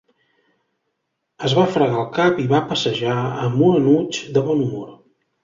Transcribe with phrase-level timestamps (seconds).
[1.49, 4.91] Es va fregar el cap i va passejar amb un enuig de bon humor.